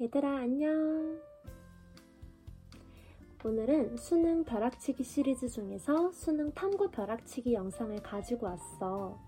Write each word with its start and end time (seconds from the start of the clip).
얘들아 0.00 0.38
안녕. 0.38 1.20
오늘은 3.44 3.98
수능 3.98 4.44
벼락치기 4.44 5.04
시리즈 5.04 5.46
중에서 5.46 6.10
수능 6.12 6.50
탐구 6.52 6.90
벼락치기 6.90 7.52
영상을 7.52 8.02
가지고 8.02 8.46
왔어. 8.46 9.18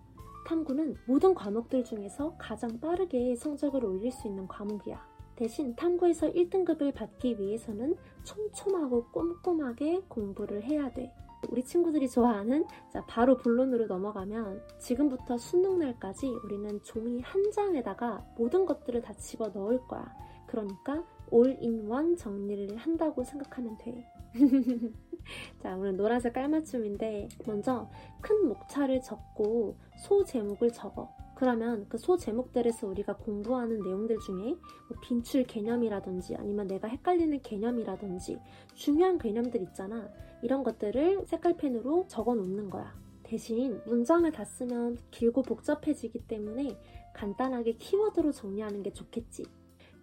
탐구는 0.46 0.96
모든 1.06 1.34
과목들 1.34 1.84
중에서 1.84 2.34
가장 2.38 2.80
빠르게 2.80 3.36
성적을 3.36 3.84
올릴 3.84 4.10
수 4.10 4.26
있는 4.26 4.48
과목이야. 4.48 5.06
대신 5.36 5.76
탐구에서 5.76 6.32
1등급을 6.32 6.94
받기 6.94 7.38
위해서는 7.38 7.94
촘촘하고 8.24 9.08
꼼꼼하게 9.10 10.04
공부를 10.08 10.62
해야 10.62 10.90
돼. 10.90 11.12
우리 11.50 11.62
친구들이 11.62 12.08
좋아하는 12.08 12.64
자 12.90 13.04
바로 13.04 13.36
본론으로 13.36 13.88
넘어가면 13.88 14.62
지금부터 14.78 15.36
수능 15.36 15.80
날까지 15.80 16.28
우리는 16.44 16.82
종이 16.82 17.20
한 17.20 17.50
장에다가 17.50 18.24
모든 18.38 18.64
것들을 18.64 19.02
다 19.02 19.12
집어 19.12 19.48
넣을 19.48 19.78
거야. 19.86 20.31
그러니까 20.52 21.02
올인원 21.30 22.14
정리를 22.14 22.76
한다고 22.76 23.24
생각하면 23.24 23.78
돼. 23.78 24.06
자, 25.62 25.74
오늘 25.76 25.96
노란색 25.96 26.34
깔맞춤인데 26.34 27.28
먼저 27.46 27.88
큰 28.20 28.48
목차를 28.48 29.00
적고 29.00 29.76
소 29.96 30.22
제목을 30.24 30.70
적어. 30.70 31.10
그러면 31.36 31.88
그 31.88 31.96
소 31.96 32.18
제목들에서 32.18 32.86
우리가 32.86 33.16
공부하는 33.16 33.80
내용들 33.80 34.18
중에 34.18 34.36
뭐 34.88 34.98
빈출 35.02 35.44
개념이라든지 35.44 36.36
아니면 36.36 36.66
내가 36.66 36.86
헷갈리는 36.86 37.40
개념이라든지 37.40 38.38
중요한 38.74 39.16
개념들 39.16 39.62
있잖아. 39.62 40.10
이런 40.42 40.62
것들을 40.62 41.24
색깔펜으로 41.26 42.04
적어 42.08 42.34
놓는 42.34 42.68
거야. 42.68 42.94
대신 43.22 43.80
문장을 43.86 44.30
다 44.32 44.44
쓰면 44.44 44.98
길고 45.10 45.40
복잡해지기 45.40 46.26
때문에 46.28 46.78
간단하게 47.14 47.72
키워드로 47.78 48.32
정리하는 48.32 48.82
게 48.82 48.92
좋겠지. 48.92 49.44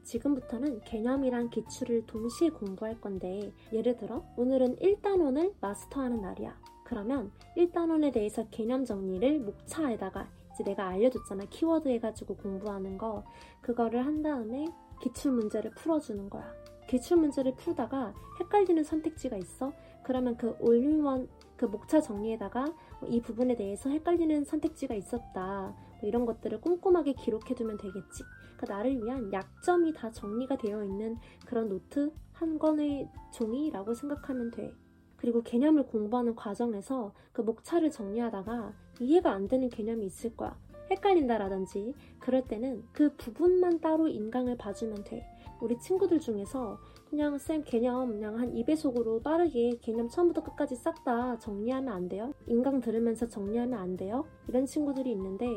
지금부터는 0.10 0.82
개념이랑 0.82 1.52
기출을 1.52 2.06
동시에 2.08 2.50
공부할 2.50 3.00
건데 3.00 3.54
예를 3.72 3.96
들어 3.98 4.26
오늘은 4.38 4.78
1단원을 4.78 5.54
마스터하는 5.62 6.22
날이야. 6.22 6.58
그러면 6.84 7.32
1단원에 7.56 8.12
대해서 8.12 8.48
개념 8.50 8.86
정리를 8.86 9.40
목차에다가 9.40 10.28
이제 10.54 10.64
내가 10.64 10.88
알려줬잖아. 10.88 11.46
키워드 11.52 11.88
해가지고 11.90 12.38
공부하는 12.38 12.98
거. 12.98 13.24
그거를 13.62 14.04
한 14.04 14.24
다음에 14.24 14.68
기출 15.00 15.32
문제를 15.32 15.72
풀어주는 15.72 16.28
거야. 16.30 16.52
기출 16.88 17.18
문제를 17.18 17.56
풀다가 17.56 18.16
헷갈리는 18.40 18.84
선택지가 18.84 19.38
있어. 19.38 19.72
그러면 20.04 20.36
그 20.38 20.56
올인원 20.60 21.30
그 21.56 21.66
목차 21.66 22.02
정리에다가 22.02 22.66
이 23.08 23.22
부분에 23.22 23.56
대해서 23.56 23.92
헷갈리는 23.92 24.44
선택지가 24.44 24.96
있었다. 24.96 25.76
뭐 26.00 26.08
이런 26.08 26.26
것들을 26.26 26.62
꼼꼼하게 26.62 27.14
기록해두면 27.14 27.78
되겠지. 27.78 28.24
그러니까 28.58 28.76
나를 28.76 29.04
위한 29.04 29.32
약점이 29.32 29.94
다 29.94 30.12
정리가 30.12 30.58
되어 30.58 30.84
있는 30.84 31.18
그런 31.46 31.70
노트 31.70 32.12
한 32.34 32.60
권의 32.60 33.10
종이라고 33.34 33.94
생각하면 33.94 34.52
돼. 34.52 34.74
그리고 35.18 35.42
개념을 35.44 35.88
공부하는 35.88 36.36
과정에서 36.36 37.14
그 37.34 37.42
목차를 37.42 37.92
정리하다가 37.92 38.74
이해가 39.02 39.32
안 39.32 39.48
되는 39.48 39.70
개념이 39.70 40.06
있을 40.06 40.36
거야. 40.36 40.58
헷갈린다라든지 40.90 41.94
그럴 42.20 42.48
때는 42.48 42.84
그 42.92 43.16
부분만 43.16 43.80
따로 43.80 44.08
인강을 44.08 44.58
봐주면 44.58 45.04
돼. 45.04 45.26
우리 45.62 45.78
친구들 45.78 46.20
중에서 46.20 46.80
그냥 47.10 47.38
쌤 47.40 47.64
개념 47.64 48.10
그냥 48.12 48.38
한 48.40 48.54
2배속으로 48.54 49.24
빠르게 49.24 49.78
개념 49.82 50.08
처음부터 50.10 50.44
끝까지 50.44 50.76
싹 50.76 51.04
다 51.04 51.40
정리하면 51.40 51.92
안 51.94 52.08
돼요? 52.08 52.34
인강 52.46 52.82
들으면서 52.82 53.28
정리하면 53.28 53.80
안 53.80 53.98
돼요? 53.98 54.26
이런 54.48 54.66
친구들이 54.66 55.12
있는데 55.12 55.48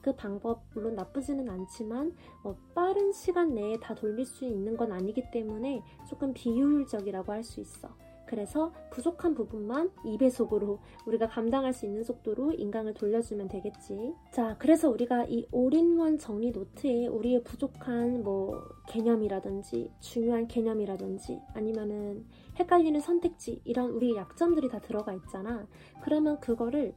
그 0.00 0.14
방법 0.14 0.62
물론 0.74 0.94
나쁘지는 0.94 1.48
않지만 1.48 2.14
어, 2.44 2.56
빠른 2.74 3.12
시간 3.12 3.54
내에 3.54 3.78
다 3.78 3.94
돌릴 3.94 4.24
수 4.24 4.44
있는 4.46 4.76
건 4.76 4.92
아니기 4.92 5.30
때문에 5.30 5.82
조금 6.08 6.32
비효율적이라고 6.32 7.32
할 7.32 7.42
수 7.44 7.60
있어. 7.60 7.88
그래서 8.32 8.72
부족한 8.88 9.34
부분만 9.34 9.90
2배속으로 10.06 10.78
우리가 11.06 11.28
감당할 11.28 11.74
수 11.74 11.84
있는 11.84 12.02
속도로 12.02 12.52
인강을 12.52 12.94
돌려주면 12.94 13.48
되겠지. 13.48 14.14
자, 14.30 14.56
그래서 14.58 14.88
우리가 14.88 15.26
이 15.26 15.46
올인원 15.52 16.16
정리 16.16 16.50
노트에 16.50 17.08
우리의 17.08 17.44
부족한 17.44 18.22
뭐 18.22 18.58
개념이라든지 18.88 19.90
중요한 20.00 20.48
개념이라든지 20.48 21.42
아니면은 21.52 22.24
헷갈리는 22.58 22.98
선택지 23.00 23.60
이런 23.64 23.90
우리의 23.90 24.16
약점들이 24.16 24.70
다 24.70 24.78
들어가 24.78 25.12
있잖아. 25.12 25.66
그러면 26.02 26.40
그거를 26.40 26.94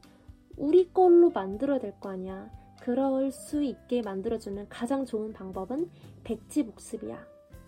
우리 0.56 0.90
걸로 0.90 1.28
만들어야 1.28 1.78
될 1.78 1.92
거 2.00 2.08
아니야. 2.08 2.50
그럴 2.80 3.30
수 3.30 3.62
있게 3.62 4.00
만들어주는 4.00 4.70
가장 4.70 5.04
좋은 5.04 5.34
방법은 5.34 5.90
백지 6.24 6.64
복습이야. 6.64 7.26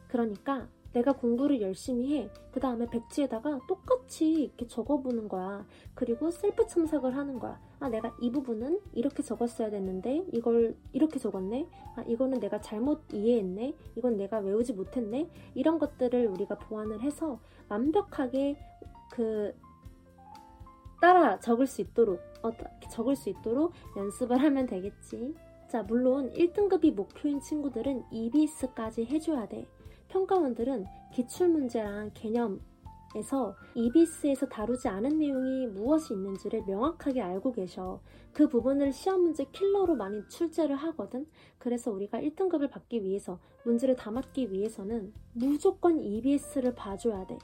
그러니까 0.08 0.68
내가 0.92 1.12
공부를 1.12 1.60
열심히 1.60 2.16
해. 2.16 2.30
그 2.50 2.60
다음에 2.60 2.86
백지에다가 2.88 3.60
똑같이 3.68 4.44
이렇게 4.44 4.66
적어보는 4.66 5.28
거야. 5.28 5.66
그리고 5.94 6.30
셀프 6.30 6.66
첨삭을 6.66 7.14
하는 7.16 7.38
거야. 7.38 7.60
아, 7.78 7.88
내가 7.88 8.16
이 8.20 8.30
부분은 8.30 8.80
이렇게 8.94 9.22
적었어야 9.22 9.70
됐는데, 9.70 10.24
이걸 10.32 10.76
이렇게 10.92 11.18
적었네? 11.18 11.68
아, 11.96 12.02
이거는 12.02 12.40
내가 12.40 12.60
잘못 12.60 13.02
이해했네? 13.12 13.74
이건 13.96 14.16
내가 14.16 14.38
외우지 14.38 14.72
못했네? 14.72 15.28
이런 15.54 15.78
것들을 15.78 16.26
우리가 16.26 16.58
보완을 16.58 17.00
해서 17.02 17.38
완벽하게 17.68 18.56
그, 19.12 19.54
따라 21.00 21.38
적을 21.38 21.66
수 21.66 21.80
있도록, 21.82 22.20
어, 22.42 22.50
적을 22.90 23.14
수 23.14 23.28
있도록 23.28 23.72
연습을 23.96 24.38
하면 24.38 24.66
되겠지. 24.66 25.34
자, 25.68 25.82
물론 25.82 26.32
1등급이 26.32 26.94
목표인 26.94 27.40
친구들은 27.40 28.04
EBS까지 28.10 29.04
해줘야 29.04 29.46
돼. 29.46 29.66
평가원들은 30.08 30.86
기출문제랑 31.12 32.10
개념에서 32.14 33.54
EBS에서 33.74 34.46
다루지 34.48 34.88
않은 34.88 35.18
내용이 35.18 35.66
무엇이 35.68 36.14
있는지를 36.14 36.64
명확하게 36.66 37.22
알고 37.22 37.52
계셔. 37.52 38.00
그 38.32 38.48
부분을 38.48 38.92
시험 38.92 39.22
문제 39.22 39.44
킬러로 39.44 39.94
많이 39.96 40.26
출제를 40.28 40.76
하거든. 40.76 41.26
그래서 41.58 41.90
우리가 41.90 42.20
1등급을 42.20 42.70
받기 42.70 43.02
위해서, 43.02 43.38
문제를 43.64 43.96
다 43.96 44.10
맞기 44.10 44.52
위해서는 44.52 45.12
무조건 45.32 46.00
EBS를 46.00 46.74
봐줘야 46.74 47.26
돼. 47.26 47.38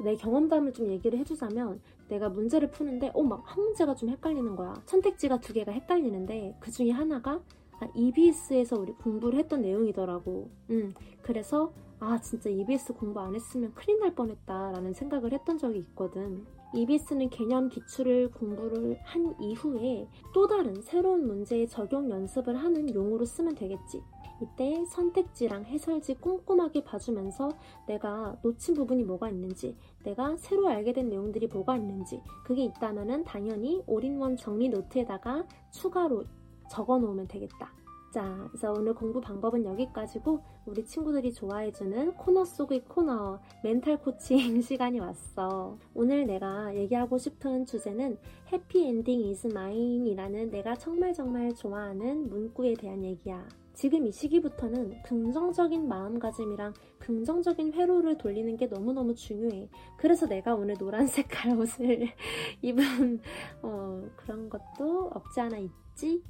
내 0.00 0.14
경험담을 0.14 0.72
좀 0.72 0.88
얘기를 0.88 1.18
해주자면 1.18 1.80
내가 2.08 2.28
문제를 2.28 2.70
푸는데 2.70 3.10
어 3.14 3.22
막 3.22 3.42
한 3.44 3.64
문제가 3.64 3.94
좀 3.96 4.08
헷갈리는 4.10 4.54
거야. 4.54 4.74
선택지가 4.86 5.40
두 5.40 5.52
개가 5.52 5.72
헷갈리는데 5.72 6.56
그 6.60 6.70
중에 6.70 6.90
하나가 6.92 7.42
아, 7.80 7.88
EBS에서 7.94 8.76
우리 8.76 8.92
공부를 8.92 9.38
했던 9.38 9.62
내용이더라고. 9.62 10.50
음, 10.70 10.94
그래서 11.22 11.72
아 12.00 12.20
진짜 12.20 12.48
EBS 12.48 12.92
공부 12.94 13.20
안 13.20 13.34
했으면 13.34 13.72
큰일 13.74 14.00
날 14.00 14.14
뻔했다라는 14.14 14.94
생각을 14.94 15.32
했던 15.32 15.58
적이 15.58 15.78
있거든. 15.80 16.46
EBS는 16.74 17.30
개념 17.30 17.68
기출을 17.68 18.30
공부를 18.30 18.98
한 19.02 19.34
이후에 19.40 20.06
또 20.34 20.46
다른 20.46 20.80
새로운 20.82 21.26
문제의 21.26 21.66
적용 21.66 22.10
연습을 22.10 22.56
하는 22.56 22.94
용어로 22.94 23.24
쓰면 23.24 23.54
되겠지. 23.54 24.02
이때 24.40 24.84
선택지랑 24.84 25.64
해설지 25.64 26.14
꼼꼼하게 26.14 26.84
봐주면서 26.84 27.48
내가 27.86 28.36
놓친 28.42 28.74
부분이 28.74 29.02
뭐가 29.02 29.30
있는지, 29.30 29.76
내가 30.04 30.36
새로 30.36 30.68
알게 30.68 30.92
된 30.92 31.08
내용들이 31.08 31.48
뭐가 31.48 31.76
있는지, 31.76 32.22
그게 32.44 32.64
있다면 32.64 33.24
당연히 33.24 33.82
올인원 33.86 34.36
정리 34.36 34.68
노트에다가 34.68 35.44
추가로 35.72 36.24
적어 36.68 36.98
놓으면 36.98 37.28
되겠다. 37.28 37.72
자, 38.12 38.46
그래서 38.48 38.72
오늘 38.72 38.94
공부 38.94 39.20
방법은 39.20 39.64
여기까지고 39.66 40.40
우리 40.64 40.84
친구들이 40.84 41.32
좋아해주는 41.32 42.14
코너 42.14 42.44
속의 42.44 42.84
코너 42.86 43.38
멘탈 43.62 43.98
코칭 43.98 44.60
시간이 44.62 44.98
왔어. 44.98 45.76
오늘 45.94 46.26
내가 46.26 46.74
얘기하고 46.74 47.18
싶은 47.18 47.66
주제는 47.66 48.18
happy 48.50 48.86
ending 48.86 49.20
is 49.20 49.48
mine이라는 49.48 50.50
내가 50.50 50.74
정말 50.74 51.12
정말 51.12 51.54
좋아하는 51.54 52.30
문구에 52.30 52.74
대한 52.74 53.04
얘기야. 53.04 53.46
지금 53.74 54.06
이 54.06 54.10
시기부터는 54.10 55.02
긍정적인 55.02 55.86
마음가짐이랑 55.86 56.72
긍정적인 56.98 57.74
회로를 57.74 58.18
돌리는 58.18 58.56
게 58.56 58.66
너무너무 58.66 59.14
중요해. 59.14 59.68
그래서 59.98 60.26
내가 60.26 60.54
오늘 60.54 60.76
노란 60.78 61.06
색깔 61.06 61.52
옷을 61.60 62.08
입은 62.62 63.20
어, 63.62 64.02
그런 64.16 64.48
것도 64.48 65.10
없지 65.14 65.40
않아 65.40 65.58
있지? 65.58 66.24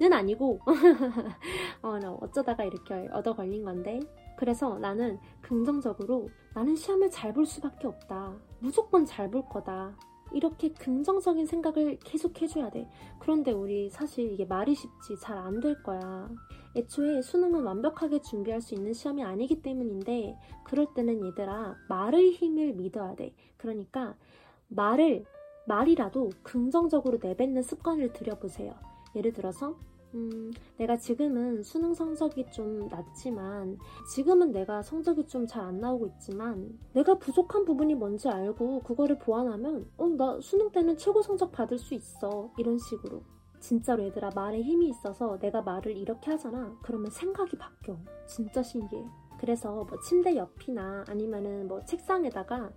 는 0.00 0.12
아니고 0.12 0.60
어, 1.82 1.98
어쩌다가 2.20 2.64
이렇게 2.64 3.08
얻어 3.12 3.34
걸린 3.34 3.64
건데. 3.64 4.00
그래서 4.36 4.78
나는 4.78 5.18
긍정적으로 5.40 6.28
나는 6.54 6.74
시험을 6.74 7.10
잘 7.10 7.32
볼 7.32 7.46
수밖에 7.46 7.86
없다. 7.86 8.34
무조건 8.58 9.04
잘 9.06 9.30
볼 9.30 9.44
거다. 9.48 9.96
이렇게 10.32 10.72
긍정적인 10.72 11.46
생각을 11.46 11.98
계속 12.00 12.42
해줘야 12.42 12.70
돼. 12.70 12.88
그런데 13.20 13.52
우리 13.52 13.88
사실 13.88 14.32
이게 14.32 14.44
말이 14.44 14.74
쉽지 14.74 15.16
잘 15.20 15.38
안 15.38 15.60
될 15.60 15.80
거야. 15.84 16.28
애초에 16.76 17.22
수능은 17.22 17.62
완벽하게 17.62 18.20
준비할 18.20 18.60
수 18.60 18.74
있는 18.74 18.92
시험이 18.92 19.22
아니기 19.22 19.62
때문인데 19.62 20.36
그럴 20.64 20.86
때는 20.92 21.24
얘들아 21.24 21.76
말의 21.88 22.32
힘을 22.32 22.72
믿어야 22.72 23.14
돼. 23.14 23.32
그러니까 23.56 24.16
말을 24.68 25.24
말이라도 25.68 26.30
긍정적으로 26.42 27.18
내뱉는 27.22 27.62
습관을 27.62 28.12
들여보세요 28.12 28.74
예를 29.14 29.32
들어서 29.32 29.76
음, 30.14 30.52
내가 30.76 30.96
지금은 30.96 31.64
수능 31.64 31.92
성적이 31.92 32.46
좀 32.52 32.88
낮지만, 32.88 33.76
지금은 34.14 34.52
내가 34.52 34.80
성적이 34.80 35.26
좀 35.26 35.44
잘 35.48 35.64
안 35.64 35.80
나오고 35.80 36.06
있지만, 36.06 36.78
내가 36.92 37.18
부족한 37.18 37.64
부분이 37.64 37.96
뭔지 37.96 38.28
알고 38.28 38.82
그거를 38.84 39.18
보완하면, 39.18 39.90
어, 39.96 40.06
나 40.10 40.38
수능 40.40 40.70
때는 40.70 40.96
최고 40.98 41.20
성적 41.20 41.50
받을 41.50 41.78
수 41.78 41.94
있어. 41.94 42.52
이런 42.58 42.78
식으로. 42.78 43.22
진짜로 43.58 44.04
얘들아, 44.04 44.30
말에 44.36 44.62
힘이 44.62 44.90
있어서 44.90 45.36
내가 45.40 45.62
말을 45.62 45.96
이렇게 45.96 46.30
하잖아. 46.30 46.78
그러면 46.82 47.10
생각이 47.10 47.58
바뀌어. 47.58 47.96
진짜 48.26 48.62
신기해. 48.62 49.04
그래서 49.40 49.82
뭐 49.84 49.98
침대 50.00 50.36
옆이나 50.36 51.04
아니면은 51.08 51.66
뭐 51.66 51.84
책상에다가 51.84 52.70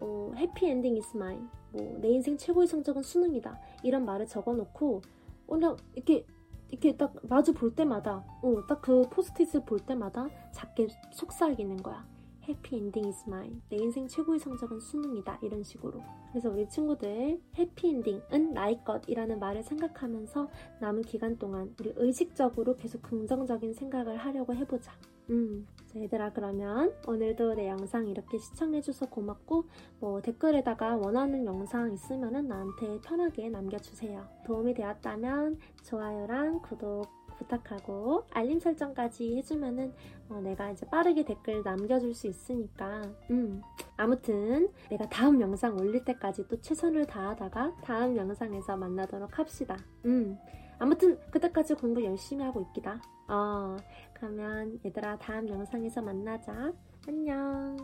어, 0.00 0.30
happy 0.36 0.66
ending 0.66 0.96
is 0.96 1.16
mine. 1.16 1.48
뭐, 1.72 1.98
내 2.00 2.10
인생 2.10 2.36
최고의 2.36 2.68
성적은 2.68 3.02
수능이다. 3.02 3.58
이런 3.82 4.04
말을 4.04 4.26
적어 4.26 4.52
놓고, 4.54 5.00
그냥 5.46 5.76
이렇게, 5.94 6.26
이렇게 6.68 6.96
딱 6.96 7.14
마주 7.28 7.52
볼 7.54 7.74
때마다, 7.74 8.24
어, 8.42 8.66
딱 8.66 8.80
그 8.82 9.02
포스트잇을 9.10 9.64
볼 9.64 9.78
때마다 9.80 10.28
작게 10.52 10.88
속삭이는 11.12 11.78
거야. 11.82 12.06
happy 12.48 12.76
ending 12.76 13.04
is 13.06 13.28
mine. 13.28 13.60
내 13.68 13.76
인생 13.76 14.06
최고의 14.06 14.38
성적은 14.38 14.78
수능이다. 14.78 15.40
이런 15.42 15.64
식으로. 15.64 16.00
그래서 16.30 16.48
우리 16.48 16.68
친구들, 16.68 17.40
해피 17.58 17.88
엔딩은 17.88 18.54
나의 18.54 18.84
것이라는 18.84 19.40
말을 19.40 19.64
생각하면서 19.64 20.48
남은 20.80 21.02
기간 21.02 21.36
동안 21.38 21.74
우리 21.80 21.92
의식적으로 21.96 22.76
계속 22.76 23.02
긍정적인 23.02 23.74
생각을 23.74 24.16
하려고 24.18 24.54
해보자. 24.54 24.92
음. 25.30 25.66
자, 25.86 26.00
얘들아, 26.00 26.32
그러면 26.32 26.92
오늘도 27.06 27.54
내 27.54 27.68
영상 27.68 28.06
이렇게 28.06 28.38
시청해줘서 28.38 29.06
고맙고, 29.06 29.64
뭐 30.00 30.20
댓글에다가 30.22 30.96
원하는 30.96 31.44
영상 31.44 31.92
있으면은 31.92 32.48
나한테 32.48 33.00
편하게 33.00 33.48
남겨주세요. 33.48 34.26
도움이 34.46 34.74
되었다면 34.74 35.58
좋아요랑 35.84 36.60
구독 36.62 37.06
부탁하고 37.38 38.24
알림 38.30 38.58
설정까지 38.58 39.36
해주면은 39.36 39.92
어, 40.28 40.40
내가 40.40 40.70
이제 40.70 40.86
빠르게 40.86 41.24
댓글 41.24 41.62
남겨줄 41.62 42.14
수 42.14 42.26
있으니까 42.26 43.02
음 43.30 43.62
아무튼 43.96 44.68
내가 44.90 45.08
다음 45.08 45.40
영상 45.40 45.76
올릴 45.78 46.04
때까지 46.04 46.48
또 46.48 46.60
최선을 46.60 47.06
다하다가 47.06 47.76
다음 47.82 48.16
영상에서 48.16 48.76
만나도록 48.76 49.38
합시다 49.38 49.76
음 50.04 50.38
아무튼 50.78 51.18
그때까지 51.30 51.74
공부 51.74 52.04
열심히 52.04 52.44
하고 52.44 52.60
있기다. 52.60 53.00
어 53.28 53.76
그러면 54.14 54.78
얘들아 54.84 55.18
다음 55.18 55.48
영상에서 55.48 56.02
만나자. 56.02 56.72
안녕 57.08 57.76